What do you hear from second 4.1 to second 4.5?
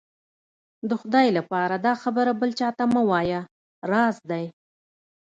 دی.